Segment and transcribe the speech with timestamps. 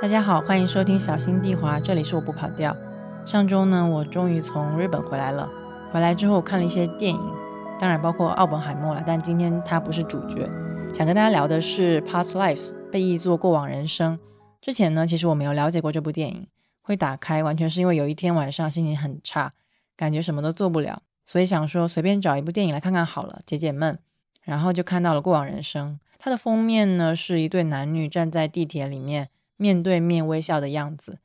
[0.00, 2.76] 大家好，欢迎收听小心地滑，这里是我不跑调。
[3.26, 5.50] 上周呢，我终于从日本回来了。
[5.92, 7.20] 回来之后看了一些电影，
[7.80, 10.48] 当然包括奥本海默了，但今天他不是主角。
[10.94, 14.16] 想跟大家聊的是《Past Lives》，被译作过往人生。
[14.60, 16.46] 之前呢，其实我没有了解过这部电影，
[16.80, 19.52] 会打开完全是因为有一天晚上心情很差，
[19.96, 23.98] 感觉什么都做不了，所以想说随便找一部电影来看看好了，解解闷。
[24.44, 29.30] 然后就看到了《过往人生》，它的封面呢是一对男女站在地铁里面。
[29.58, 31.18] 面对面微笑的样子，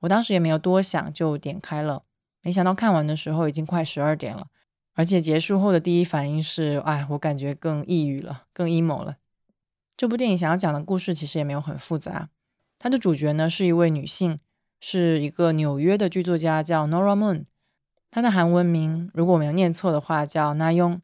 [0.00, 2.02] 我当时也没有多想，就点开了。
[2.42, 4.48] 没想到看完的时候已经快十二点了，
[4.94, 9.18] 而且结束后的第一反应是：哎，我感觉更抑郁了，更 emo 了。
[9.96, 12.30] 这部电影想要讲的故事其实也没有很复杂。
[12.78, 14.40] 它的主角呢是一位女性，
[14.80, 17.44] 是一个纽约的剧作家，叫 Nora Moon。
[18.10, 21.00] 她的韩文名如果我没有念错的话叫 Na Yong。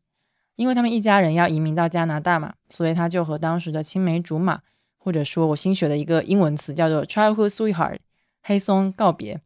[0.56, 4.60] 因为他们一家人要移民到加拿大嘛，所以他就和当时的青梅竹马。
[5.02, 7.96] 或者说我新学的一个英文词叫做 childhood sweetheart，
[8.42, 9.40] 黑松告别。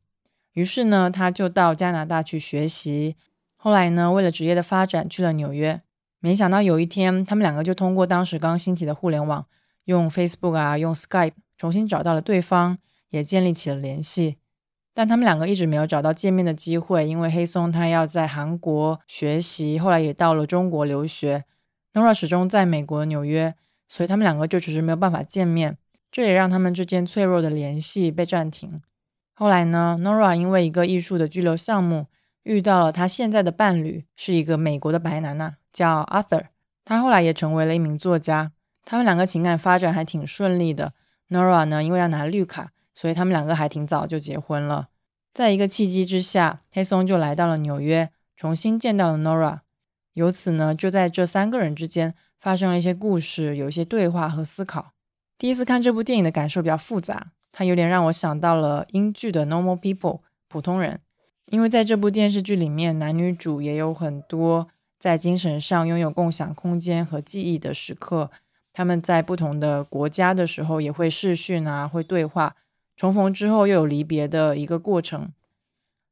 [0.55, 3.15] 于是呢，他就到加拿大去学习。
[3.57, 5.81] 后来呢，为了职业的发展去了纽约。
[6.19, 9.47] 没想到有一天，他们两个就通过当时刚兴起的互联网，
[9.85, 12.79] 用 Facebook 啊，用 Skype 重新找到了对方，
[13.11, 14.39] 也建立起了联系。
[14.93, 21.45] 但他们两个一直没有找到见面的机会，因为黑松他要在韩国学习，后来也到了中国留学。
[21.93, 23.55] Nora 始终在美国纽约。
[23.89, 25.79] 所以他们两个就只是没有办法见面，
[26.11, 28.81] 这也让他们之间脆弱的联系被暂停。
[29.33, 32.07] 后来呢，Nora 因为一个艺术的拘留项目
[32.45, 36.47] 遇到了他现在的伴侣，是一个美国的白男呐，叫 Arthur。
[36.85, 38.53] 他后来也成为了一名作家。
[38.85, 40.93] 他们两个情感发展还挺顺利的。
[41.31, 44.89] Nora 呢，因为要拿绿卡，所以他们两个还挺早就结婚了。
[45.33, 49.61] 在一个契机之下，黑松就来到了纽约，重新见到了 Nora。
[50.13, 52.15] 由此呢，就在这三个人之间。
[52.45, 54.93] 发生了一些故事，有一些对话和思考。
[55.39, 59.97] 第一次看这部电影的感受比较复杂，它有点让我想到了英剧的《Normal People》
[60.47, 61.01] 普通人，
[61.47, 64.69] 因为在这部电视剧里面，男女主也有很多
[64.99, 68.31] 在精神上拥有共享空间和记忆的时刻。
[68.75, 72.57] 他们在不同的国家的时候也会视讯啊，会对话，
[72.95, 75.33] 重逢之后又有离别的一个过程。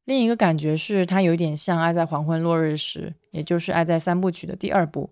[0.06, 5.10] 另一个感觉是，它有点像《爱在黄昏落日时》，也就是《爱在三部曲》的第二部。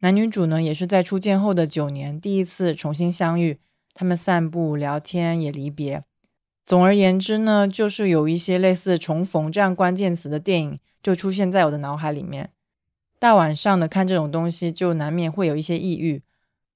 [0.00, 3.58] 男女主呢，也是在初见后的九年第一次重新相遇，
[3.92, 6.04] 他们散步、聊天，也离别。
[6.64, 12.50] 总而言之呢，就是有一些类似重逢这样关键词的电影就出现在我的脑海里面。
[13.18, 16.22] 大晚上的看这种东西，就难免会有一些抑郁。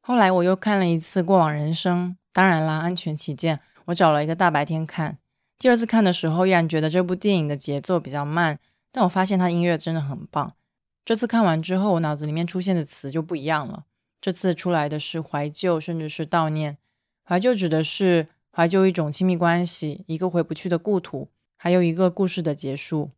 [0.01, 5.17] 后来我又看了一次《过往人生》，当然啦，安全起见，我找了一个大白天看。
[5.61, 8.59] 第二次看的时候，依然觉得这部电影的节奏比较慢，
[8.91, 10.51] 但我发现它音乐真的很棒。
[11.05, 13.87] 这次看完之后，我脑子里面出现的词就不一样了。
[14.21, 16.79] 这次出来的是怀旧，甚至是悼念。
[17.25, 23.11] 怀旧指的是怀旧一种亲密关系，一个回不去的故土，还有一个故事的结束。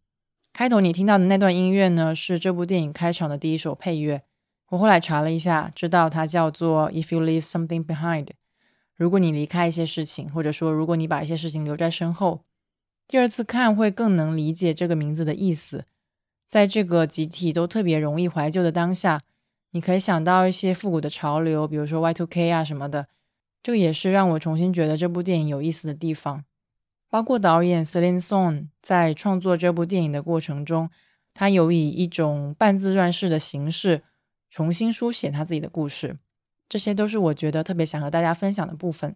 [0.53, 4.23] 开头你听到的那段音乐呢，是这部电影开场的第一首配乐。
[4.71, 8.25] 我后来查了一下，知道它叫做《If You Leave Something Behind》。
[8.97, 12.45] 如果你离开一些事情，或者说如果你把一些事情留在身后，
[13.07, 15.85] 第二次看会更能理解这个名字的意思。
[16.49, 19.21] 在这个集体都特别容易怀旧的当下，
[19.73, 23.09] 你可以想到一些复古的潮流，比如说 Y2K 啊什么的。
[23.63, 26.45] 这个也是让我重新觉得这部电影有意思的地方。
[27.09, 30.91] 包括导演 Celine Song 在创作这部电影的过程中，
[31.33, 34.03] 他有以一种半自传式的形式
[34.51, 36.19] 重新书写他自己的故事。
[36.69, 39.15] 这些都是我觉得特别想和大家分享的部分。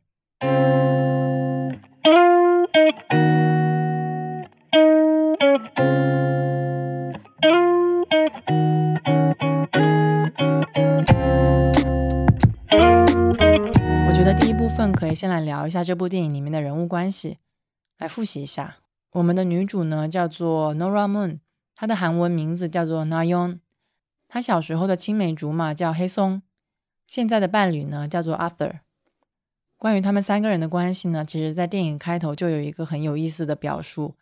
[15.09, 17.39] 以先来聊一下这部电影里面的人物关系，
[17.99, 18.77] 来复习一下。
[19.13, 21.41] 我们的女主呢叫做 Nora Moon，
[21.75, 23.60] 她的韩文名字叫做 Nayon。
[24.28, 26.43] 她小时候的青梅竹马叫黑松，
[27.07, 28.81] 现在的伴侣呢叫做 Arthur。
[29.78, 34.16] 关于他们三个人的关系呢，其实在电影开头就有一个很有意思的表述。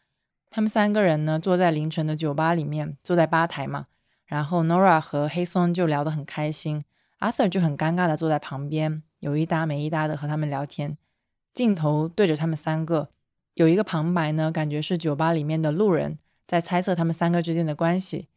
[0.51, 3.87] 他们三个人呢坐在凌晨的酒吧里面，坐在吧台嘛，
[4.27, 6.85] 然后 Nora 和黑松就聊得很开心
[7.19, 9.03] ，Arthur 就很尴尬的坐在旁边。
[9.27, 10.97] 有一搭没一搭的和他们聊天，
[11.53, 13.09] 镜头对着他们三个，
[13.55, 18.29] 有一个旁白呢，感觉是酒吧里面的路人在猜测他们三个之间的关系，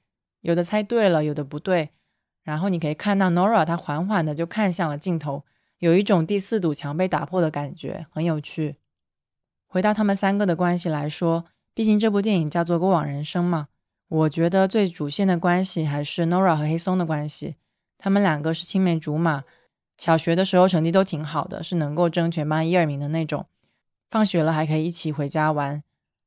[0.41, 1.91] 有的猜对了，有的不对。
[2.41, 5.43] 然后你可以看到 Nora，她缓缓的就看向了镜头，
[5.77, 8.77] 有一种第四堵墙被打破的感觉，很有趣。
[9.67, 11.45] 回到他们三个的关系来说，
[11.75, 13.67] 毕竟这部电影叫做《过往人生》嘛，
[14.07, 17.57] 我觉得最主线的关系还是 Nora 和黑松的关系，
[17.99, 19.43] 他们两个是青梅竹马。
[19.99, 23.45] 小学的时候成绩都挺好的，是能够争全班一二名的那种。
[24.09, 25.83] 放学了还可以一起回家玩。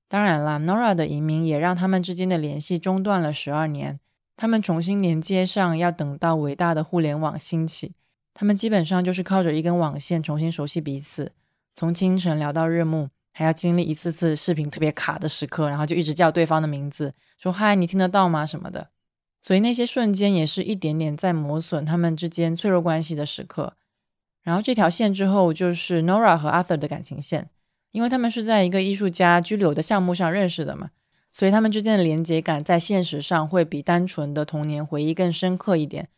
[0.06, 3.98] 当然了，Nora 的移民也让他们之间的联系中断了十二年。
[4.36, 7.94] 他们重新连接上，要等到伟大的互联网兴起。
[8.34, 11.32] 他们基本上就是靠着一根网线重新熟悉彼此，
[11.74, 18.90] 从清晨聊到日暮，还要经历一次次视频特别卡的时刻，然后就一直叫对方的名字，说“嗨，你听得到吗？”什么的。
[19.42, 23.74] 所以那些瞬间也是一点点在磨损他们之间脆弱关系的时刻。
[24.42, 27.50] 然后这条线之后就是 Nora 和 Arthur 的感情线，
[27.90, 30.90] 因为他们是在一个艺术家居留的项目上认识的嘛。
[31.32, 36.08] 所以他们之间的连接感在现实上会比单纯的童年回忆更深刻一点，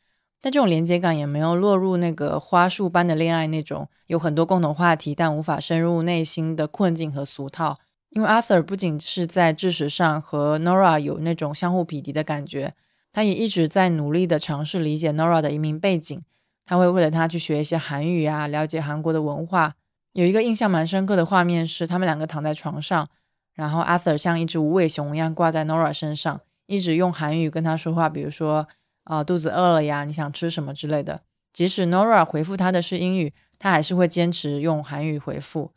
[0.43, 7.77] 但这种连接感也没有落入那个花束般的恋爱那种有很多共同话题但无法深入内心的困境和俗套。
[8.11, 12.75] 因为 Arthur 不仅是在知识上和 Nora 有那种相互匹敌的感觉，
[13.15, 16.21] 他也一直在努力的尝试理解 Nora 的移民背景。
[16.67, 19.77] 他会为了他去学一些韩语啊，了解韩国的文化。
[20.15, 23.07] 有一个印象蛮深刻的画面是，他们两个躺在床上。
[23.55, 28.67] 然后 Arthur 像一只无尾熊一样挂在 Nora 身上，一直用韩语跟他说话，比如说
[29.05, 31.21] 啊肚子饿了呀，你想吃什么之类的。
[31.53, 35.71] 即使 Nora 回复他的是英语，他还是会坚持用韩语回复。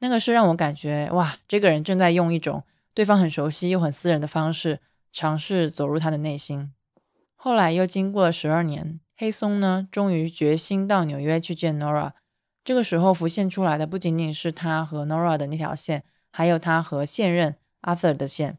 [0.00, 2.64] 那个是让我感觉哇，这个人正在用一种
[2.94, 4.80] 对方很熟悉又很私人的方式，
[5.12, 6.72] 尝试走入他的内心。
[7.42, 12.12] 后来又经过了十二年，黑松呢终于决心到纽约去见 Nora。
[12.62, 16.04] 这个时候浮现出来的不仅仅是他和 Nora 的那条线。
[16.32, 18.58] 还有他和现任 Arthur 的线，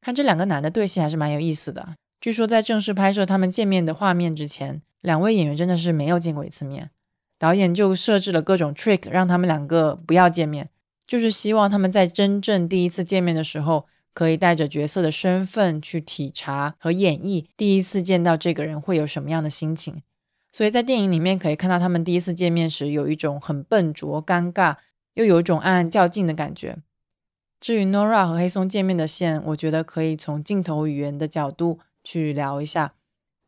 [0.00, 1.94] 看这两个男的对戏还是蛮有意思的。
[2.20, 6.90] 据说在正式拍摄他们见面的画面之前，两位演员真的是没有见过一次面，
[7.38, 10.70] 导演就设置了各种 trick 让他们两个不要见面，
[11.06, 20.00] 就是希望他们在真正第一次见面的时候，可以带着角色的身份去体察和演绎第一次见到这个人会有什么样的心情。
[20.50, 24.76] 所以在电影里面可以看到他们第一次见面时有一种很笨拙、尴尬，
[25.14, 26.78] 又有一种暗暗较劲的感觉。
[27.60, 32.94] 至于 Nora 和黑松见面的线，我觉得可以从镜头语言的角度去聊一下。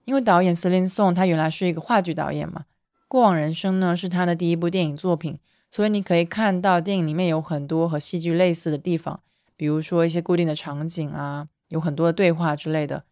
[0.05, 2.63] 因为导演 Celine Song 他原来是一个话剧导演嘛，
[3.07, 5.39] 《过往人生》呢是他的第一部电影作品，
[5.71, 9.21] 所以你可以看到电影里面有很多和戏剧类似的地方，
[9.57, 13.05] 比如说一些固定的场景啊，有很多的对话之类的。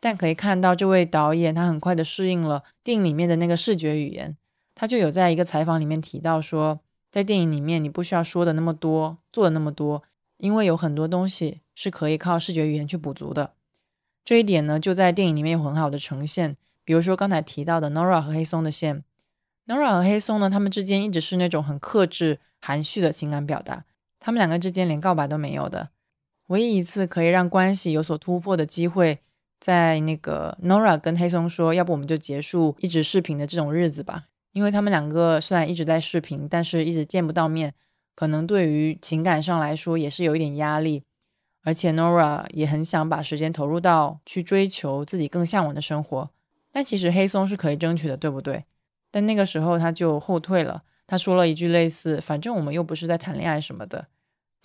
[0.00, 4.36] 但可以看到这位导演他很快的适应了电影里面的那个视觉语言，
[4.74, 6.80] 他就有在一个采访里面提到说，
[7.10, 10.02] 在电影里面你不需要说的那么多，做的那么多。
[10.38, 13.54] 因为有很多东西是可以靠视觉语言去补足的，
[14.22, 16.58] 这一点呢就在电影里面有很好的呈现。
[16.84, 19.02] 比如说刚才提到的 Nora 和黑松的线
[19.66, 23.86] ，Nora 和黑松呢，他们之间一直是那种很克制、含蓄的情感表达，
[24.26, 25.90] 他们两个之间连告白都没有的。
[26.48, 29.20] 唯一一次可以让关系有所突破的机会，
[29.60, 37.72] 在那个 Nora 跟黑松说：“要不我们就结束一直视频的这种日子吧。”因为他们两个虽然一直在视频，但是一直见不到面。
[38.16, 41.04] 可能对于情感上来说也是有一点压力，
[41.62, 46.28] 而且 Nora 也很想把时间投入到去追求自己更向往的生活。
[46.72, 48.64] 但其实黑松是可以争取的，对不对？
[49.12, 54.08] 但那个时候他就后退了，他说了一句类似“反正我们又不是在谈恋爱什么的”，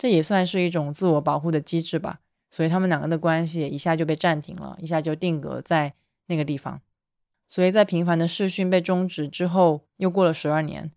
[0.02, 2.18] 这也算是一种自我保护的机制吧。
[2.50, 5.94] 所以他们两个的关系一下就被暂停了，一下就定格在
[6.26, 6.80] 那个地方。
[7.48, 10.90] 所以在频繁的视讯被终止之后，又过了十二年。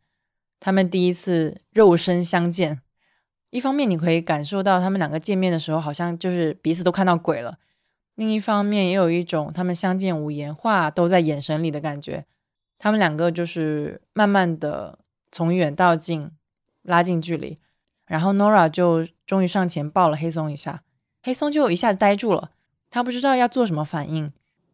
[0.59, 2.81] 他们第一次肉身相见，
[3.51, 7.59] 一方面你可以感受到他们两个见面的时候好像就是彼此都看到鬼了，
[8.15, 12.25] 另一方面也有一种他们相见无言，话都在眼神里的感觉。
[12.79, 14.97] 他们两个就是慢慢的
[15.31, 16.31] 从远到近
[16.81, 17.59] 拉近距离，
[18.05, 20.83] 然后 Nora 就终于上前抱了黑松一下，
[21.23, 22.51] 黑松就一下子呆住了，
[22.89, 24.31] 他不知道要做什么反应。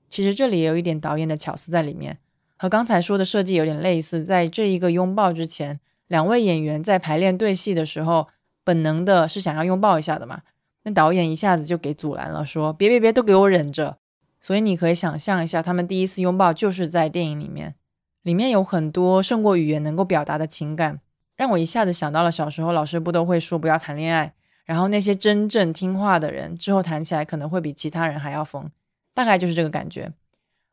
[0.07, 2.17] 其实这里也有一点导演的巧思在里面。
[2.57, 8.27] 和刚才说的设计有点类似，在这一个拥抱之前，两位演员在排练对戏的时候，
[8.63, 10.41] 本能的是想要拥抱一下的嘛？
[10.83, 13.97] 那导演一下子就给阻拦了，说别别别，都给我忍着。
[14.39, 17.75] 所以你可以想象一下，他们第一次拥抱就是在电影里面，
[18.23, 20.99] 里面有很多胜过语言能够表达的情感，
[21.41, 28.69] 让我一下子想到了小时候老师不都会说不要谈恋爱，然后那些真正听话的人之后谈起来可能会比其他人还要疯，
[29.15, 30.13] 大概就是这个感觉。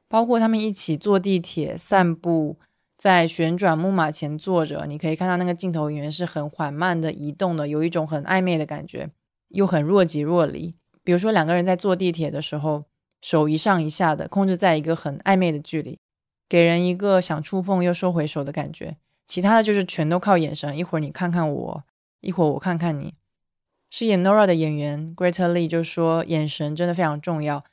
[0.08, 2.58] 包括他们一起坐地铁、散步，
[2.98, 9.08] 在旋转木马前坐着，你可以看到那个镜头语言是很缓慢的移动的，有一种很暧昧的感觉，
[9.48, 10.74] 又很若即若离。
[11.02, 12.84] 比如说两个人在坐地铁的时候，
[13.22, 15.98] 手一上一下的，控制在一个很暧昧的距离，
[16.46, 18.98] 给人一个想触碰又收回手的感觉。
[19.28, 21.84] 其他的就是全都靠眼神，一会儿你看看我，
[22.20, 23.14] 一会儿我看看你。
[23.88, 27.64] 饰演 Nora 的演员 Greta Lee 就说，眼神真的非常重要，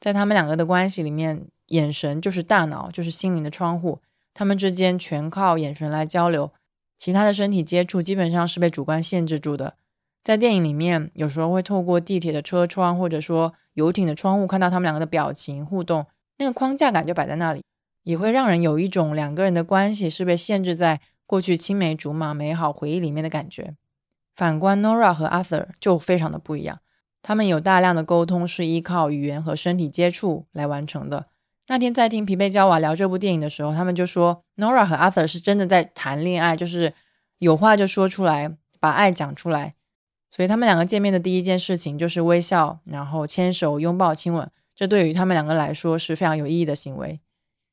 [0.00, 1.46] 在他们两个的关系里面。
[1.70, 3.98] 眼神就是大脑，就是心灵的窗户，
[4.32, 6.52] 他们之间全靠眼神来交流。
[6.96, 9.74] 其他的身体接触基本上是被主观限制住的。
[10.22, 16.06] 在电影里面，有时候会透过地铁的车窗，或者说游艇的窗户，看到他们两个的表情互动，
[16.38, 17.64] 那个框架感就摆在那里，
[18.06, 23.74] 也会让人有一种两个人的关系是被限制在过去青梅竹马美好回忆里面的感觉。
[24.32, 26.78] 反观 Nora 和 Arthur 就非常的不一样，
[27.20, 31.26] 他们有大量的沟通是依靠语言和身体接触来完成的。
[31.66, 36.94] 那天在听皮贝焦瓦聊这部电影的时候，他们就说 Nora 和 Arthur 是真的在谈恋爱，就是
[37.38, 39.74] 有话就说出来，把爱讲出来。
[40.30, 44.48] 所以他们两个见面的第一件事情就是微笑，然后牵手、拥抱、亲吻。
[44.76, 47.18] 这对于他们两个来说是非常有意义的行为。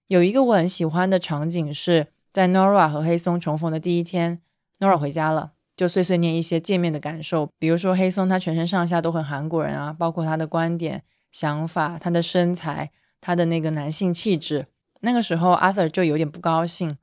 [0.07, 4.41] 有一个我很喜欢的场景是在 Nora 和黑松重逢的第一天
[4.79, 12.91] ，Nora 回家了，就碎碎念一些见面的感受，比如说黑松他全身上下都很韩国人啊，包括他的观点、想法、他的身材、
[13.22, 14.67] 他的那个男性气质。
[15.01, 16.98] 那个时候 Arthur 就有点不高兴，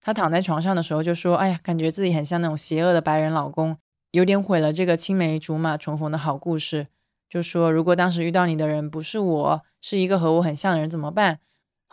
[0.00, 3.76] 他躺在床上的时候就说：“哎呀，感觉自己很像那种邪恶的白人老公。”
[4.12, 6.86] 有点毁了这个青梅竹马重逢的好故事。
[7.28, 11.40] 就说如果当时遇到你的人不是我，是一个和我很像的人怎么办？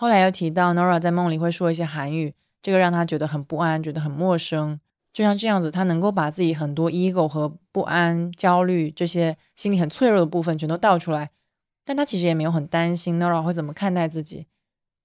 [0.03, 4.77] 后来又提到 Nora 在梦里会说一些韩语，这个让他觉得很不安，觉得很陌生。
[5.13, 11.29] 就像这样子，他能够把自己很多 ego 和不安、焦虑这些心里很脆弱的部分全都倒出来，
[11.85, 14.47] 但他其实也没有很担心 Nora 会怎么看待自己。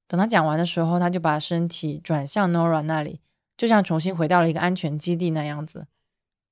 [0.09, 3.21] 等他讲完的时候，他就把身体转向 Nora 那里，
[3.57, 5.87] 就像重新回到了一个安全基地那样子。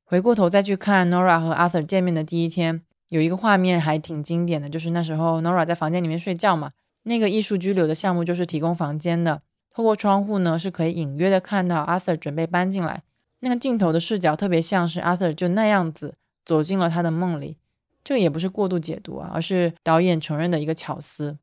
[0.04, 6.70] 回过头再去看 Nora 和 Arthur 见面的第一天，有一个画面还挺经典的，就是那时候 Nora 在房间里面睡觉嘛。
[7.06, 13.02] 那个艺术拘留的项目就是提供房间的，透过窗户呢是可以隐约的看到 Arthur 准备搬进来。
[13.40, 17.58] 那个镜头的视角特别像是 Arthur 就那样子走进了他的梦里。
[18.02, 21.38] 这个也不是过度解读啊，而是导演承认的一个巧思。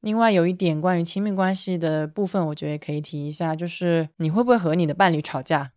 [0.00, 5.72] 另外有一点关于亲密关系的部分，我觉得也可以提一下，就是你会不会和你的伴侣吵架？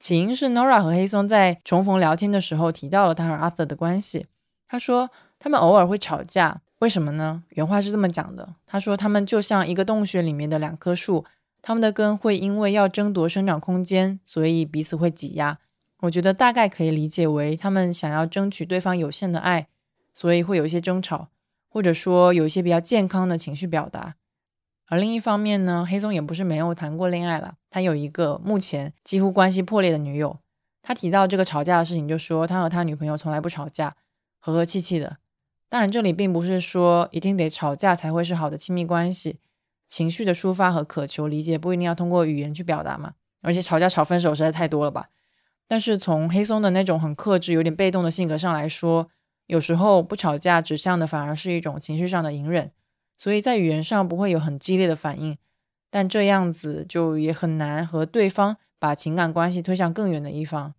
[0.00, 4.26] 起因是 Nora 和黑松在重逢聊天的时候提到了他和 Arthur 的关系。
[4.66, 7.44] 他说他们偶尔会吵架，为什么呢？
[7.50, 11.24] 原话是这么讲的：他说他们就像一个洞穴里面的两棵树，
[11.60, 15.58] 他们的根会因为要争夺生长空间，所以彼此会挤压。
[16.00, 19.68] 我觉得大概可以理解为他们想要争取对方有限的爱，
[20.14, 21.28] 所以会有一些争吵，
[21.68, 24.14] 或者说有一些比较健康的情绪表达。
[24.86, 27.56] 而另一方面呢，黑松也不是没有谈过恋爱了。
[27.68, 30.38] 他有一个目前几乎关系破裂的女友。
[30.82, 33.94] 他提到这个吵架的事情，就说他和他女朋友从来不吵架，
[34.40, 35.18] 和和气气的。
[35.70, 39.38] 当然，这里并不是说一定得吵架才会是好的亲密关系。
[39.86, 43.14] 情绪的抒发和渴求理解不一定要通过语言去表达嘛。
[43.40, 45.08] 而且吵架吵分手实在太多了吧。
[45.66, 49.08] 但是从黑松的那种很克制、有点被动的性格上来说，
[49.46, 52.72] 有时候不吵架指向的反而是一种情绪上的隐忍。
[53.16, 55.38] 所以在语言上不会有很激烈的反应，
[55.88, 60.74] 但这样子就也很难和对方把情感关系推向更远的一方。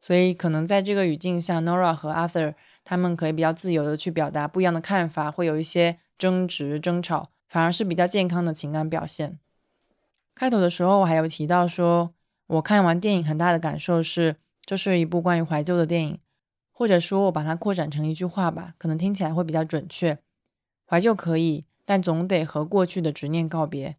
[0.00, 9.38] 所以可能在这个语境下，Nora 和 Arthur 他们可以比较自由的去表达不一样的看法，会有一些争执、争吵，反而是比较健康的情感表现。
[10.34, 12.14] 开头的时候我还有提到说，
[12.46, 16.18] 我看完电影很大的感受是，这是一部关于怀旧的电影，
[16.72, 20.18] 或者说我把它扩展成一句话吧，可能听起来会比较准确。
[20.86, 23.96] 怀旧可以，但总得和过去的执念告别。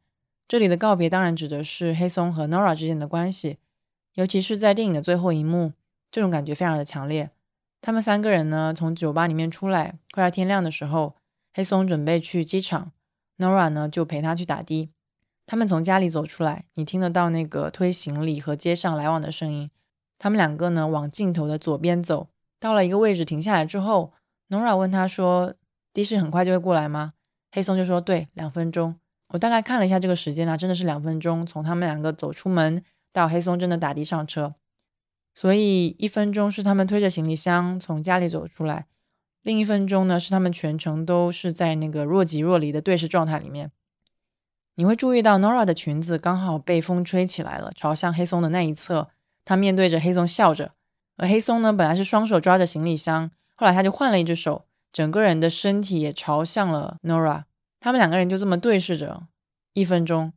[0.48, 3.58] 这里的告别当然指的是黑松和 Nora 之间的关系，
[4.16, 5.72] 尤其是在电影的最后一幕，
[6.10, 7.30] 这种感觉非常的强烈。
[7.82, 11.16] 他们三个人呢，从酒吧里面出来，快要天亮的时候，
[11.54, 12.92] 黑松准备去机场
[13.38, 14.90] ，Nora 呢就陪他去打的。
[15.46, 19.70] 他们从家里走出来，你听得到那个推行李和街上来往的声音。
[20.18, 22.28] 他们两个呢往镜头的左边走，
[22.60, 24.14] 到了一个位置停下来之后
[24.50, 25.56] ，Nora 问他说。
[25.94, 27.12] 的士很快就会过来吗？
[27.52, 28.96] 黑松就说：“对，两分钟。”
[29.32, 31.46] 我大概看了一下这个时间啊，真的是两分钟。
[31.46, 34.56] 从他们两个走出门到黑松真的打的上车，
[35.34, 38.88] 所以一分钟是他们推着行李箱从家里走出来，
[39.42, 43.72] 另一分钟呢是他们全程都是在那个若即若离的对视状态里面。
[44.76, 49.10] 你会注意到 Nora 的裙子刚好被风吹起来了，朝向黑松的那一侧，
[49.44, 50.74] 她面对着黑松笑着。
[51.18, 54.66] 而黑松呢，本来是双手抓着行李箱，后来他就换了一只手。
[54.92, 57.44] 整个人的身体也朝向了 Nora，
[57.80, 59.28] 他们两个人就这么对视着
[59.74, 60.34] 一分钟，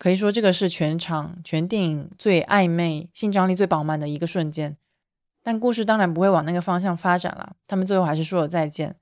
[0.00, 4.74] 可以说这个是全场全电影最暧昧、性张力最饱满的一个瞬间。
[5.42, 8.96] 但故事当然不会往那个方向发展了，他们最后还是说了再见。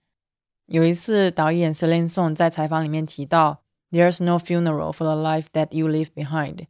[0.66, 3.62] 有一次，导演 Celine Song 在采访里面提到
[3.92, 6.66] ：“There's no funeral for the life that you leave behind。”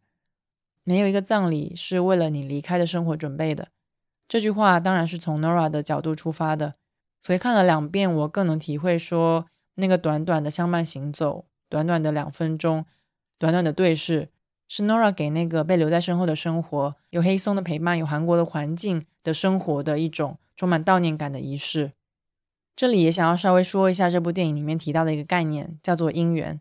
[0.85, 3.69] 没有一个葬礼是为了你离开的生活准备的。
[4.29, 6.75] 这句话当然是从 Nora 的角度出发的。
[7.23, 12.85] 所以看了两遍，我更能体会说，那个短短的相伴行走，短短的两分钟，
[13.39, 14.29] 短短的对视，
[14.67, 21.93] 是 Nora 给那个被留在身后的生活，有黑松的陪伴，有韩国的环境的生活的一种充满悼念感的仪式。
[22.77, 26.61] 这里也想要稍微说一下这部电影里面提到的一个概念，叫做姻缘。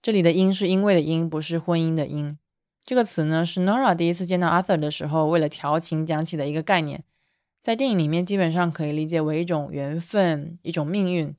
[0.00, 2.38] 这里的“因”是因为的“因”，不是婚姻的“因”。
[2.84, 7.02] 这个词呢，是 Nora 第一次见到 Arthur 的时候，为了调情讲起的一个概念。
[7.62, 11.34] 在电影里面，基本上可以理解为一种缘分，一种命运。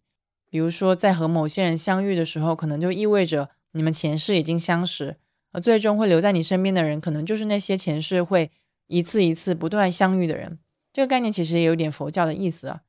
[0.50, 5.18] 比如说，在和某些人相遇的时候，可能就意味着你们前世已经相识，
[5.52, 8.50] 而最终会留在你身边的人，可能就是那些前世会
[8.88, 10.58] 一次一次不断相遇的人。
[10.94, 12.82] 这个概念其实也有点佛教的意思啊。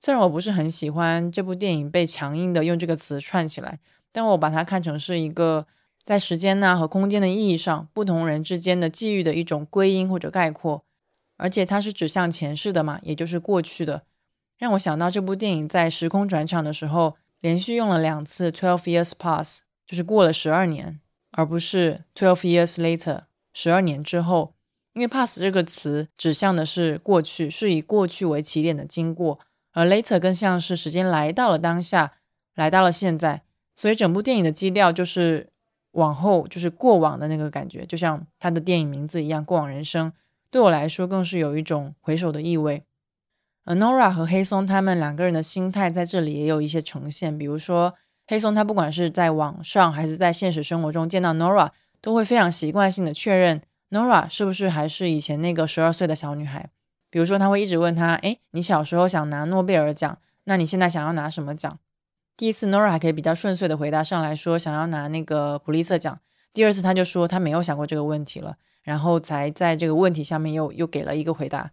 [0.00, 3.80] 虽然我不是很喜欢这部电影被强硬的用这个词串起来，
[4.12, 5.66] 但我把它看成是一个
[6.04, 10.84] 在时间呐和空间的意义上不同人之间的际遇的一种归因或者概括，
[11.38, 14.02] 而且它是指向前世的嘛，也就是过去的，
[14.58, 21.00] 让我想到这部电影在时空转场的时候连续用了两次 twelve years pass，就是过了十二年，
[21.32, 23.22] 而不是 twelve years later，
[23.52, 24.54] 十二年之后，
[24.92, 29.40] 因为 pass 这个词指向的是过去，是以过去为起点的经过。
[29.72, 32.12] 而 later 更像是时间来到了当下，
[32.54, 33.42] 来到了现在，
[33.74, 35.50] 所以整部电影的基调就是
[35.92, 40.10] 往后，就是过往的那个感觉，就像它的电影名字一样，《过往人生》。
[40.50, 42.84] 对我来说，更是有一种回首的意味。
[43.64, 47.94] 而 Nora 和黑松他们两个人的心态在这里也有一些呈现，比如说
[48.26, 56.70] 黑松他不管是在网上还是在现实生活中见到 Nora，都会非常习惯性的确认 Nora 是不是还是以前那个十二岁的小女孩。
[57.10, 61.78] 比如说，他会一直问他：“哎，你小时候想拿诺贝尔奖，那你现在想要拿什么奖？”
[62.36, 66.18] 第一次，Nora 还可以比较顺遂的回答上来说想要拿那个普利策奖。
[66.52, 71.70] 第二次，他就说他没有想过这个问题了，然后才在这个问题下面又又给了一个回答。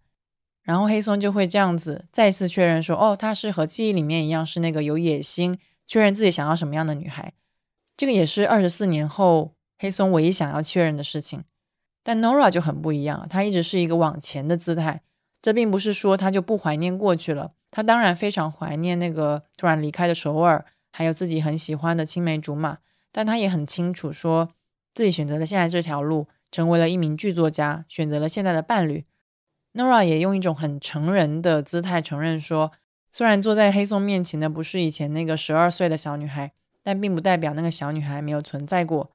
[0.62, 5.58] 然后黑松就会这样子再次确认说：“哦，她是和记忆里面一样，是那个有野心、
[5.91, 7.33] 确认自己想要什么样的女孩。”
[7.98, 11.44] 这个也是二十四年后黑松唯一想要确认的事情。
[12.01, 15.01] 但 Nora 就很不一样，她一直是一个往前的姿态。
[15.42, 22.77] 这并不是说她就不怀念过去了，她当然非常怀念那个突然离开的首尔，还有自己很喜欢的青梅竹马，
[23.11, 24.53] 但她也很清楚说
[24.94, 29.03] 自己选择了现在这条路，成为了一名剧作家，选择了现在的伴侣。
[29.74, 32.72] Nora 也用一种很成人的姿态承认说，
[33.11, 39.11] 虽然坐在黑松面前的不是以前那个十二岁的小女孩，但并不代表那个小女孩没有存在过。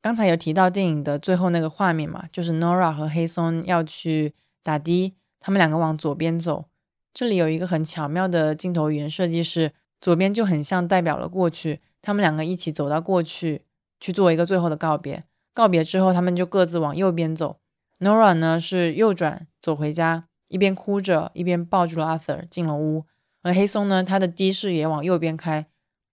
[0.00, 5.14] 刚才有提到电影的最后那个画面嘛，就是 Nora 和黑松要去打的。
[5.40, 6.64] 他们两个往左边走，
[7.12, 13.66] 这里有一个很巧妙的镜头语言设计，是左边就很像代表了过去，他们两个一起走到过去
[14.00, 15.24] 去做一个最后的告别。
[15.52, 17.58] 告别之后，他们就各自往右边走。
[18.00, 23.04] Nora 呢是右转走回家，一边哭着一边抱住了 Arthur 进了屋。
[23.44, 25.64] 而黑松呢，他的的士也往右边开，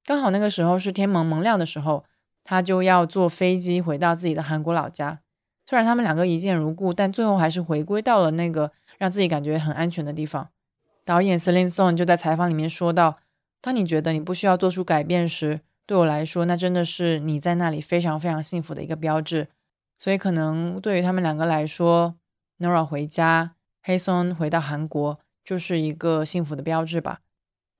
[0.05, 2.05] 刚好那个时候是天蒙蒙亮的时候，
[2.43, 5.21] 他就要坐飞机回到自己的韩国老家。
[5.65, 8.71] 虽然他们两个一见如故，但最后还是回归到了那个。
[8.97, 10.49] 让自己感觉很安全的地方。
[11.03, 13.17] 导演 Celine Song 就在采访里面说到
[13.59, 19.47] ：“当你觉得你不需要做出改变时，对我来说，那真的是你在那里非常非常幸福的一个标志。
[19.97, 22.13] 所以，可能对于他们两个来说
[22.59, 27.21] ，Nora 回家，黑松回到韩国，就是一个幸福的标志吧。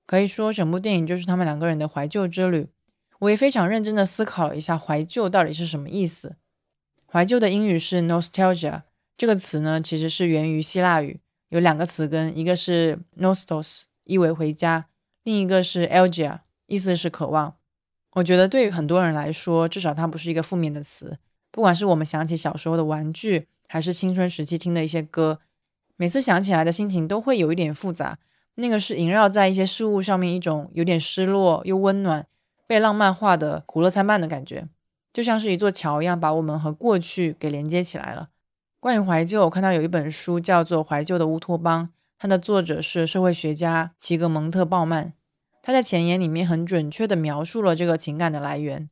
[0.06, 2.68] 可以说，整部电影就是他们两个人的怀旧之旅。
[3.20, 6.36] 我也非常认真的思考了一下，怀旧到底是什么意思？
[7.06, 8.82] 怀旧的英语是 nostalgia。
[9.16, 11.20] 这个词呢，其实是源于希腊语，
[11.50, 14.86] 有两个词根，一个是 nostos，意为回家；
[15.22, 17.54] 另一个是 algia，意思是渴望。
[18.14, 21.18] 我觉得对于很多人来说，至少它不是一个负面的词。
[21.52, 25.38] 不管是我们想起小时候的玩具，还是青春时期听的一些歌，
[25.96, 28.18] 每次想起来的心情都会有一点复杂。
[28.56, 32.26] 那个是萦绕在一些事物上面一种有点失落又温暖、
[32.66, 34.68] 被浪漫化的苦乐参半的感觉，
[35.12, 38.28] 就像是一座桥一样，把我们和过去给连接起来了。
[38.78, 41.84] 关于怀旧，我看到有一本书叫做《怀旧的乌托邦》，
[42.18, 45.14] 它的作者是社会学家齐格蒙特·鲍曼。
[45.62, 48.90] 他在前言里面很准确地描述了这个情感的来源。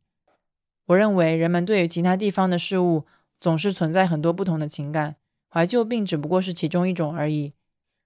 [0.86, 3.04] 我认为人们对于其他地方的事物
[3.40, 5.16] 总是存在很多不同的情感，
[5.52, 7.52] 怀旧病只不过是其中一种而已。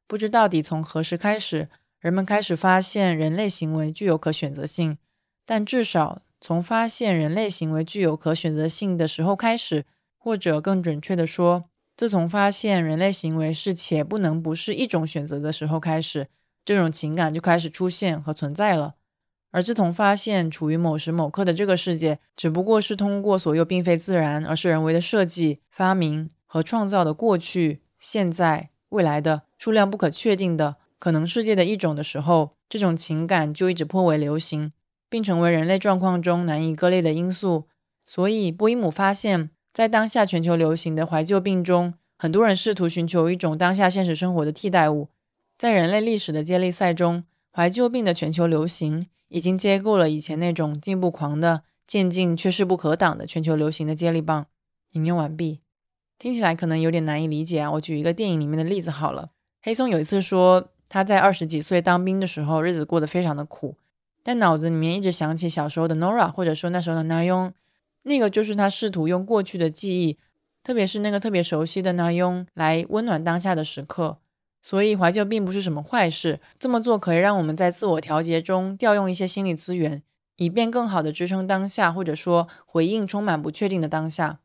[0.07, 1.69] 不知到底从何时开始，
[2.01, 4.97] 人们开始发现人类行为具有可选择性，
[5.45, 9.85] 但至少从发现人类行为具有可选择性的时候开始，
[10.17, 11.65] 或者更准确的说。
[11.97, 16.27] 自从发现人类行为是且不能不是一种选择的时候开始，
[16.65, 18.95] 这种情感就开始出现和存在了。
[19.53, 34.71] 而自从发现处于某时某刻的这个世界只不过是通过所有并非自然，而是人为的设计、发明和创造的过去、现在、未来的数量不可确定的可能世界的一种的时候，这种情感就一直颇为流行，
[35.11, 37.65] 并成为人类状况中难以割裂的因素。
[38.05, 39.51] 所以，波伊姆发现。
[39.73, 45.09] 在当下全球流行的怀旧病中，很多人试图寻求一种当下现实生活的替代物。
[45.59, 54.47] 在人类历史的接力赛中，怀旧病的全球流行已经接过了以前那种进步狂的、渐进却势不可挡的全球流行的接力棒。
[54.93, 55.64] 引用完毕。
[56.19, 57.71] 听起来可能有点难以理解啊！
[57.73, 59.31] 我举一个电影里面的例子好了。
[59.63, 63.77] 黑松有一次说，他在二十几岁当兵的时候，日子过得非常的苦，
[64.23, 67.53] 但脑子里面一直想起小时候的 Nora，或者说那时候的 Na Yong，。
[68.05, 70.19] 那个就是他试图用过去的记忆，
[70.63, 74.19] 特别是那个特别熟悉的 Na Yong 来温暖当下的时刻。
[74.63, 80.03] 所以怀旧并不是什么坏事，这么做可以让我们在自我调节中调用一些心理资源，
[80.37, 84.41] 以便更好的支撑当下，或者说回应充满不确定的当下。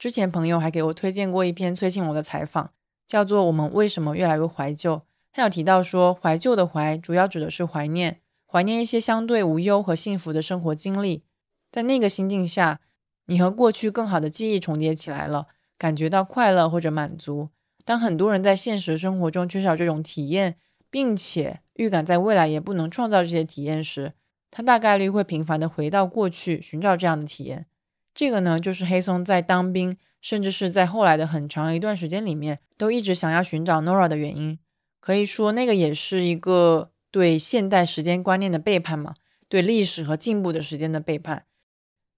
[0.00, 2.72] 之前朋友还给我推荐过一篇崔庆龙的采访，
[3.06, 4.96] 叫做《我们为什么越来越怀旧》。
[5.30, 11.22] 他有提到说，怀旧的怀主要指的是怀念，怀念一些相对无忧和幸福的生活经历。
[11.70, 12.80] 在那个心境下，
[13.26, 17.50] 你和过去更好的记忆重叠起来了，感觉到快乐或者满足。
[17.84, 20.56] 当很多人在现实生活中缺少这种体验，
[20.90, 24.14] 并且预感在未来也不能创造这些体验时，
[24.50, 27.66] 他大概率会频繁的回到过去寻找这样的体验。
[28.14, 34.58] 这个呢，就是黑松在当兵，甚至是在后来的很长一段时间里面，都一直想要寻找 Nora 的原因。
[35.00, 39.14] 可以说，那个也是一个对现代时间观念的背叛嘛，
[39.48, 41.46] 对历史和进步的时间的背叛。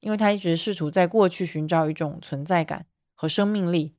[0.01, 3.95] 因为他一直试图在过去寻找一种存在感和生命力。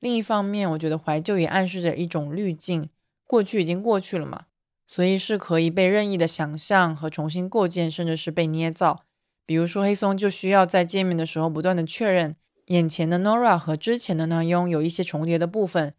[0.00, 2.88] 另一方面，我觉得怀旧也暗示着一种滤镜，
[3.24, 4.46] 过去已经过去了嘛，
[4.84, 9.04] 所以是可以被任意的想象和重新构建，甚至是被捏造。
[9.48, 15.94] 比如说，黑松就需要在见面的时候不断的确认，眼前的 Nora 和之前的 Nayon 有一些重叠的部分。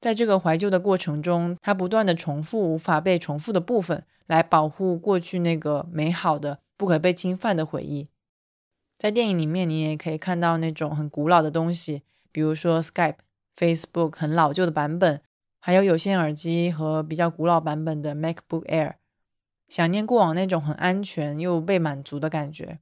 [0.00, 8.08] 在这个怀旧的过程中，他不断的重复无法被重复的部分，来保护过去那个美好的、不可被侵犯的回忆。
[8.98, 13.16] 在电影里面，你也可以看到那种很古老的东西，比如说 Skype、
[13.54, 15.20] Facebook 很老旧的版本，
[15.58, 18.94] 还有有线耳机和比较古老版本的 MacBook Air。
[19.68, 22.78] 想念过往那种很安全又被满足的感觉，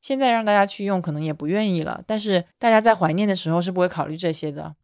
[0.00, 2.02] 现在让大家去用可能也不愿意了。
[2.06, 4.74] 但是大家在怀念的时候是不会考虑这些的。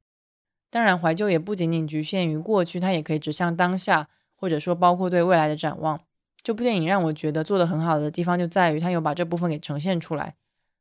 [0.69, 6.01] 当然，怀旧也不仅仅局限于过去，它也可以指向当下，或者说包括对未来的展望。
[6.42, 10.35] 这部电影让我觉得做的很好的地方就在于它有把这部分给呈现出来。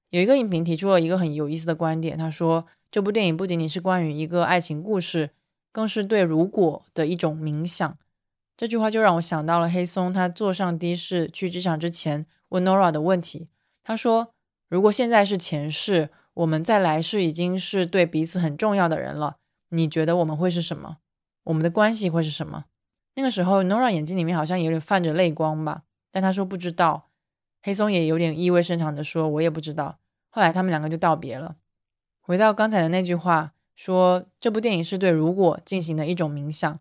[0.10, 5.32] 有一个影评提出了一个很有意思的观点，他说这部电影不仅仅是关于一个爱情故事，
[5.72, 7.98] 更是对如果的一种冥想。
[8.58, 13.50] 这句话就让我想到了黑松，他坐上的士去机场之前问 Nora 的问题。
[13.84, 14.34] 他说
[14.70, 19.38] ：“如果现在是前世，我们在来世已经是对彼此很重要的人了，
[19.70, 20.98] 你觉得我们会是什么？
[21.44, 22.66] 我们的关系会是什么？”
[23.16, 27.10] 那个时候，Nora 眼睛里面好像有点泛着泪光吧，但他说不知道。
[27.62, 30.00] 黑松也有点意味深长的说：“我也不知道。”
[30.32, 31.56] 后来他们两个就道别了。
[32.22, 36.80] 回到刚才的那句话，说这部电影是对如果进行的一种冥想。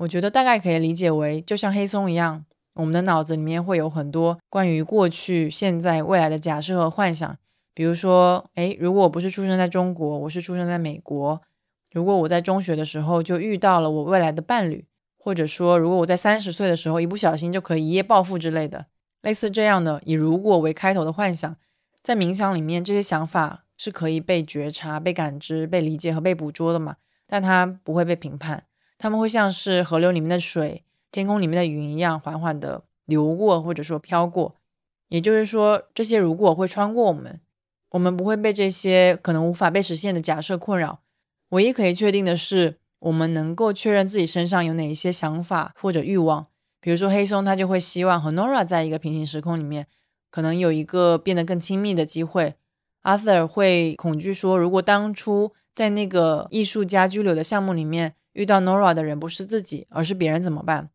[0.00, 7.36] 我觉得大概可以理解为，就像黑松一样，我们的脑子里面会有很多关于过去、现在、未来的假设和幻想。
[7.74, 11.38] 比如说，诶，如果我不是出生在中国，我是出生在美国；
[11.92, 14.86] 如果我在中学的时候就遇到了我未来的伴侣，
[15.18, 18.86] 或者说，如果我在三十岁的时候一不小心就可以一夜暴富之类的，
[19.20, 21.54] 类似这样的以“如果”为开头的幻想，
[22.02, 26.96] 在冥想里面，这些想法是可以被觉察、被感知、被理解和被捕捉的嘛？
[27.26, 28.64] 但它不会被评判。
[29.02, 34.56] 他们会像是河流里面的水、天空里面的云一样，缓缓地流过，或者说飘过。
[35.08, 37.40] 也就是说，这些如果会穿过我们，
[37.92, 41.00] 我们不会被这些可能无法被实现的假设困扰。
[41.48, 46.48] 唯一可以确定的是，我们能够确认自己身上有哪一些想法或者欲望。
[46.78, 49.86] 比如说，黑松他就会希望和 Nora 在一个平行时空里面，
[50.30, 52.56] 可能有一个变得更亲密的机会。
[53.04, 58.12] Arthur 会恐惧说，如果当初在那个艺术家拘留的项目里面。
[58.32, 60.90] 遇到 Nora 的人不是自己，而是别人怎么办？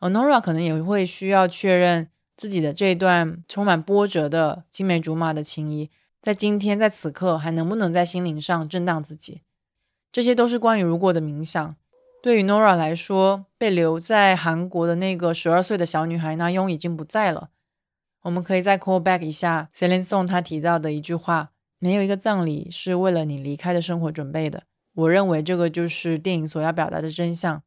[0.00, 9.42] 而 Nora 可能也会需要确认自己的这段充满波折的青梅竹马的情谊，在今天在此刻还能不能在心灵上震荡自己？
[10.12, 11.76] 这些都是关于如果的冥想。
[12.22, 17.50] 对于 Nora 来说，被留在韩国的那个十二岁的小女孩那雍已经不在了。
[18.22, 24.62] 我们可以再 call back 一下 Celine Song 她提到的一句话：“没有一个葬礼是为了你离开的生活准备的。”
[24.94, 27.62] 我认为这个就是电影所要表达的真相。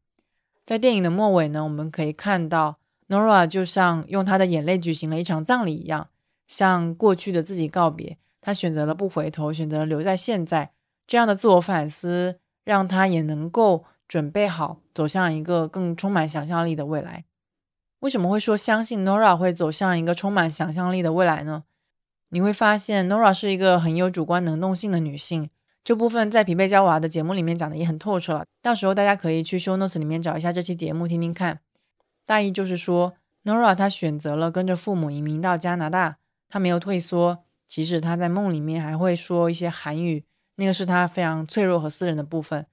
[0.65, 6.09] 在电影的末尾呢，我们可以看到 Nora 就像用她的眼泪举行了一场葬礼一样，
[6.45, 8.17] 向过去的自己告别。
[8.41, 10.71] 她选择了不回头，选择留在现在。
[11.05, 17.25] 这样的自我反思，让她也能够准备好走向一个更充满想象力的未来。
[17.99, 21.63] 为什么会说相信 Nora 会走向一个充满想象力的未来呢？
[22.29, 25.49] 你会发现 Nora 是一个很有主观能动性的女性。
[25.87, 31.61] 这部分在疲惫娇娃的节目里面讲的也很透彻了，到时候大家可以去 show notes 里面找一下这期节目听听看。
[32.25, 33.13] 大意就是说
[33.45, 36.17] ，Nora 她选择了跟着父母移民到加拿大，
[36.49, 40.25] 她没有退缩，即使她在梦里面还会说一些韩语，
[40.57, 42.65] 那个是她非常脆弱和私人的部分，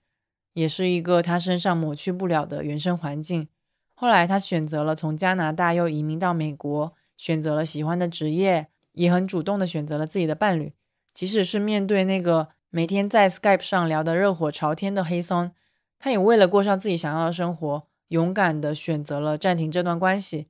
[0.54, 3.46] 也是一个她身上抹去不了的原生环境。
[3.94, 10.72] 后来她选择了从加拿大又移民到美国，选择了喜欢的职业，也很主动的选择了自己的伴侣，
[11.12, 12.48] 即使是面对那个。
[12.76, 15.52] 每天在 Skype 上聊得热火朝天的黑松，
[15.96, 20.48] 他也为了过上自己想要的生活，勇敢地选择了暂停这段关系。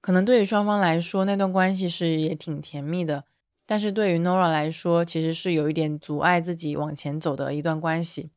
[0.00, 3.24] 可能对于双方来说，那段关系是也挺甜蜜的，
[3.66, 8.30] 但是对于 Nora 来说，其实是有一点阻碍自己往前走的一段关系。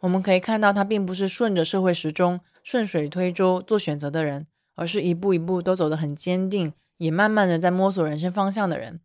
[0.00, 8.98] 我们可以看到，他并不是顺着社会时钟顺水推舟做选择的人，而是一步一步都走得很坚定，也慢慢的在摸索人生方向的人。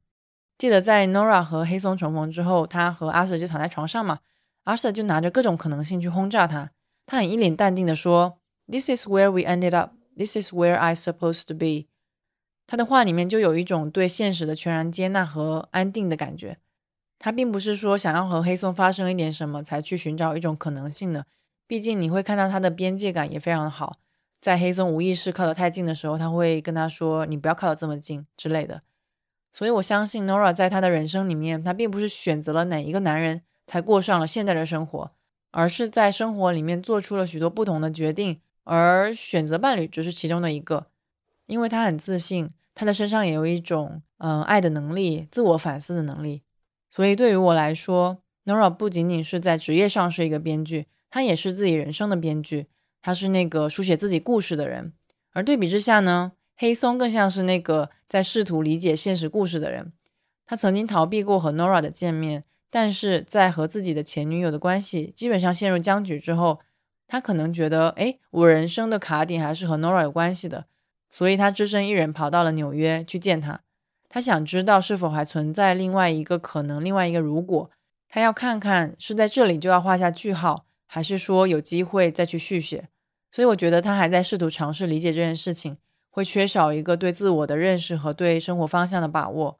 [0.58, 4.20] 记得在 Nora 和黑松重逢之后，他和阿 Sir 就躺在床上嘛，
[4.64, 6.72] 阿 Sir 就拿着各种可能性去轰炸他。
[7.06, 9.92] 他很一脸淡定的说：“This is where we ended up.
[10.18, 11.88] This is where I supposed to be.”
[12.66, 16.58] 他的话里面就有一种对现实的全然接纳和安定的感觉。
[17.20, 21.26] 他并不是说想要和黑松发生一点什么才去寻找一种可能性的。
[21.66, 23.94] 毕竟你会看到他的边界感也非常的好。
[24.42, 28.82] 在黑松无意识靠得太近的时候，他会跟他说：“你不要靠得这么近”之类的。
[29.52, 35.12] 所以我相信 Nora 在她的人生里面，她并不是选择了哪一个男人才过上了现在的生活，
[35.52, 40.88] 而是在生活里面做出了许多不同的决定，而选择伴侣只是其中的一个。
[41.48, 46.44] 因为她很自信，她的身上也有一种嗯爱的能力、自我反思的能力。
[46.90, 52.68] 所以对于我来说，Nora 不仅仅是在职业上是一个编剧，她也是自己人生的编剧，
[53.02, 54.94] 她是那个书写自己故事的人。
[55.34, 56.34] 而对比之下呢？
[56.58, 59.94] 黑松更像是那个在试图理解现实故事的人。
[60.46, 66.60] 他曾经逃避过和 Nora 的见面，但是在和自己的前女友的关系基本上陷入僵局之后，
[67.08, 70.66] 他可能觉得，哎，我人生的卡点还是和 Nora 有关系的，
[71.10, 73.62] 所以他只身一人跑到了纽约去见她。
[74.10, 77.70] 他想知道是否还存在另外一个可能，另外一个如果。
[78.10, 82.88] 他要看看是在这里就要画下句号，还是说有机会再去续写。
[83.32, 85.78] 所以我觉得他还在试图尝试理解这件事情。
[86.18, 89.60] 会缺少一个对自我的认识和对生活方向的把握，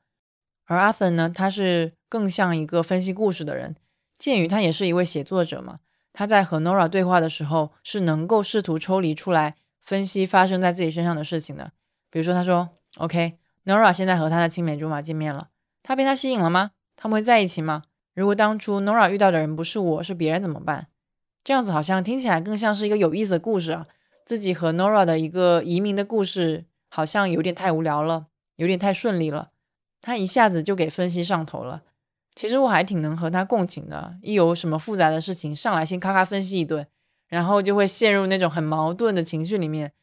[0.66, 3.76] 而阿森呢，他是更像一个分析故事的人。
[4.18, 5.78] 鉴于他也是一位写作者嘛，
[6.12, 11.74] 他在和 Nora 对话的时候是能够试图抽离出来分析发生在自己身上的事情的。
[12.10, 15.50] 比如说，他说：“OK，Nora 现在和他的青梅竹马见面了，
[15.84, 16.72] 他被他吸引了吗？
[16.96, 17.84] 他们会在一起吗？
[18.16, 20.88] 如果当初 Nora 遇到的人不是我，是别人怎么办？”
[21.46, 23.86] 这样子好像听起来更像是一个有意思的故事啊。
[24.28, 29.52] 自己和 Nora 的一个移民的故事，好像有点太无聊了，有点太顺利了。
[30.02, 31.84] 他一下子就给分析上头了。
[32.36, 36.86] 其实我还挺能和他共情的，一有什么复杂的事情，上来先咔咔分析一顿，
[37.30, 39.94] 然后就会陷入那种很矛盾的情绪里面。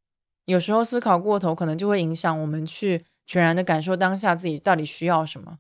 [0.47, 5.59] 有时候思考过头，可能就会影响我们去全然的感受当下自己到底需要什么。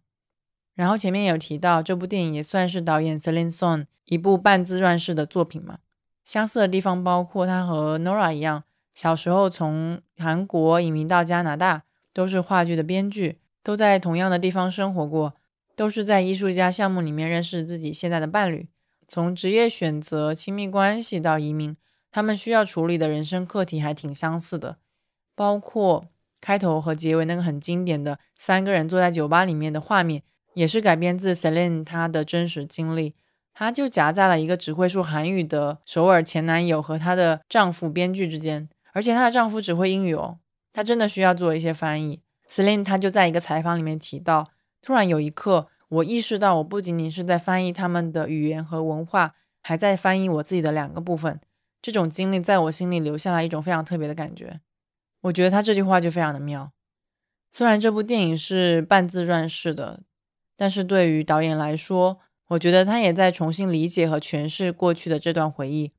[0.74, 5.80] 然后前面有提到，这部电影也算是导演 Celine Song 一部半自传式的作品嘛。
[6.24, 11.82] 相似的地方包括他和 Nora 一样，小时候从韩国移民到加拿大，
[12.12, 15.34] 都是话剧的编剧，都在同样的地方生活过，
[15.76, 18.68] 都是在艺术家项目里面认识自己现在的伴侣。
[19.06, 21.76] 从职业选择、亲密关系到移民，
[22.10, 24.78] 他们需要处理的人生课题还挺相似的。
[25.34, 26.06] 包括
[26.40, 30.22] 开头和结尾那个很经典的三个人坐在酒吧里面的画面，
[30.54, 33.14] 也是改编自 Celine 她的真实经历。
[33.54, 40.38] 她就夹在了一个只会说韩语的首尔前男友和她的丈夫编剧之间，而且她的丈夫只会英语哦，
[40.72, 42.20] 她真的需要做一些翻译。
[42.48, 44.44] Celine 她就在一个采访里面提到，
[44.82, 51.40] 突然有一刻，我意识到我不仅仅是在翻译他们的语言和文化，还在翻译我自己的两个部分。
[51.80, 54.60] 这种经历在我心里留下了一种非常特别的感觉。
[55.22, 56.72] 我觉得他这句话就非常的妙。
[57.52, 60.02] 虽然这部电影是半自传式的，
[60.56, 65.92] 但是对于导演来说，我觉得他也在重新理解和诠释过去的这段回忆。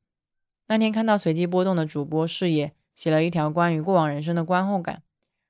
[0.68, 5.02] 那天看到随机波动的主播视野写了一条关于过往人生的观后感。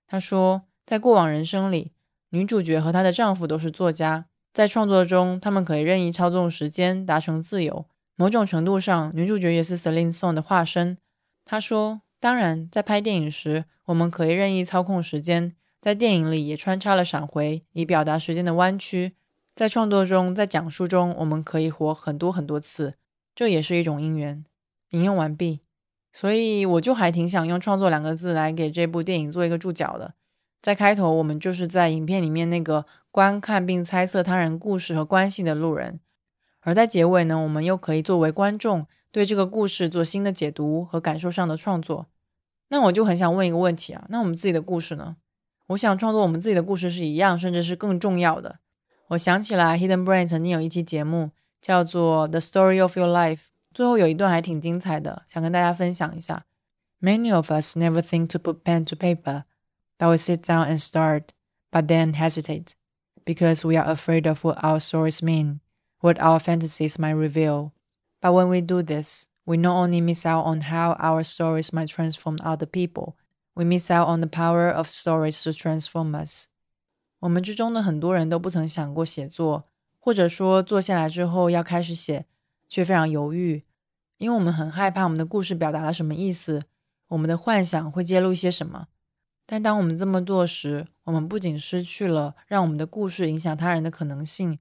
[0.06, 1.92] 他说，在过往人生里，
[2.30, 7.86] 女主角和她的丈夫都是作家，在创作中，他们可以任意操纵时间，达成自由。
[8.14, 10.96] 某种程度上，女主角也是 Celine Song 的化身。
[11.44, 19.14] 他说，当然，在拍电影时，我们可以任意操控时间，在电影里也穿插了闪回，以表达时间的弯曲。
[19.56, 22.96] 在创作中，在讲述中，我们可以活很多很多次，
[23.34, 24.44] 这也是一种因缘。
[24.90, 25.62] 引用完毕。
[26.12, 30.12] 所以我就还挺想用“创作”两个字来给这部电影做一个注脚的。
[30.60, 36.00] 在开头，我们就是在影片里面那个观看并猜测他人故事和关系的路人，
[36.60, 42.08] 而在结尾呢，我们又可以作为观众对这个故事做新的解读和感受上的创作。
[42.68, 45.16] 那我就很想问一个问题啊，那我们自己的故事呢？
[45.68, 48.58] 我想创作我们自己的故事是一样，甚至是更重要的。
[49.07, 53.39] 我想起来，Hidden Brain 曾经有一期节目叫做《The Story of Your Life》，
[53.73, 56.45] 最后有一段还挺精彩的，想跟大家分享一下。
[57.01, 59.43] Many of us never think to put pen to paper,
[59.97, 61.29] but we sit down and start,
[61.71, 62.73] but then hesitate
[63.25, 65.59] because we are afraid of what our stories mean,
[65.99, 67.73] what our fantasies might reveal.
[68.21, 71.89] But when we do this, we not only miss out on how our stories might
[71.89, 73.15] transform other people,
[73.55, 76.47] we miss out on the power of stories to transform us.
[77.20, 79.66] 我们之中的很多人都不曾想过写作，
[79.98, 82.26] 或者说坐下来之后要开始写，
[82.68, 83.64] 却非常犹豫，
[84.18, 86.62] 因为我们很害怕我们的故事表达了什么意思，
[87.08, 88.88] 我们的幻想会揭露一些什么。
[89.46, 94.58] 但当我们这么做时，我们不仅失去了让我们的故事影响他人的可能性，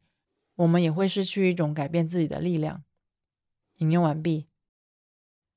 [0.56, 2.84] 我们也会失去一种改变自己的力量。
[3.80, 4.46] 引用完毕。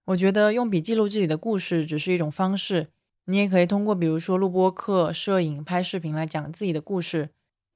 [0.06, 2.88] 我觉得用笔记录自己的故事只是一种方式，
[3.30, 7.28] 你也可以通过比如说录播课、摄影、拍视频来讲自己的故事。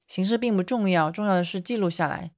[0.07, 2.31] 形式并不重要，重要的是记录下来。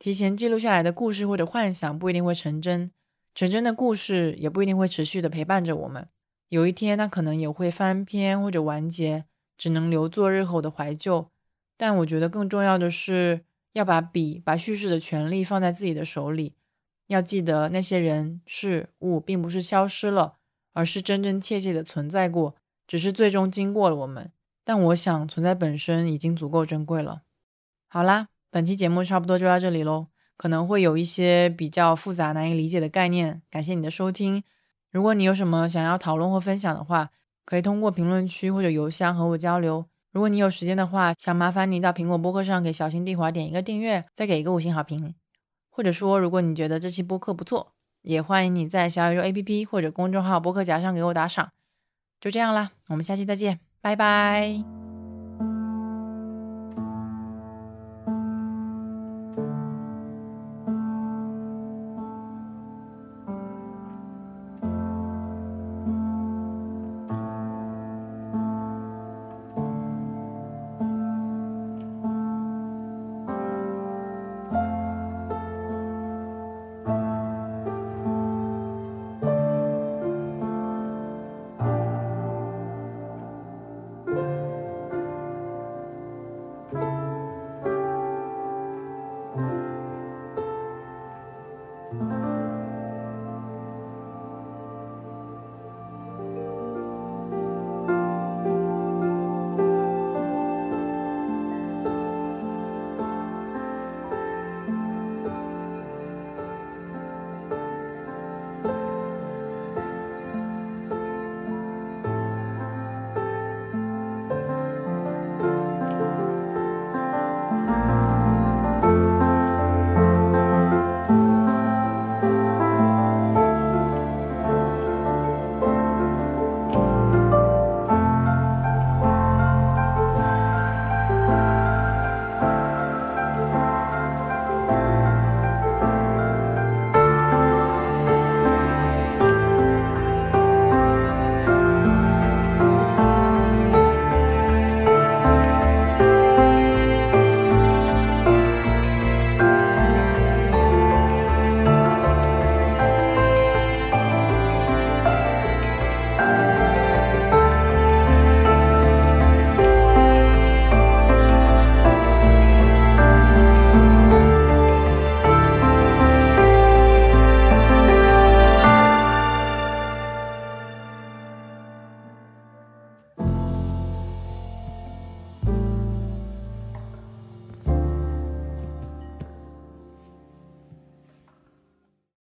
[0.00, 2.90] 提前记录下来的故事或者幻想不一定会成真，
[3.34, 6.08] 成真的故事也不一定会持续的陪伴着我们。
[6.48, 9.24] 有一天，它可能也会翻篇或者完结，
[9.56, 11.30] 只能留作日后的怀旧。
[11.76, 13.42] 但我觉得更重要的是
[13.74, 16.54] 要把笔、把叙事的权利放在自己的手里。
[17.06, 20.38] 要记得，那些人事物并不是消失了，
[20.76, 22.54] 而是真真切切的存在过，
[22.86, 24.30] 只是最终经过了我们。
[24.62, 27.22] 但我想，存在本身已经足够珍贵了。
[27.88, 30.08] 好啦，本期节目差不多就到这里喽。
[30.36, 34.42] 可能会有一些比较复杂、难以理解的概念，感谢你的收听。
[34.90, 37.08] 如果你有什么想要讨论或分享的话，
[37.46, 39.86] 可以通过评论区或者邮箱和我交流。
[40.12, 45.14] 如果你有时间的话，想麻烦你到苹果播客上给小新地滑点一个订阅，再给一个五星好评。
[45.70, 47.72] 或者说，如果你觉得这期播客不错，
[48.06, 51.50] 也欢迎你在小宇宙 APP 或者公众号博客夹上给我打赏。
[52.20, 54.85] 就这样啦，我们下期再见，拜拜。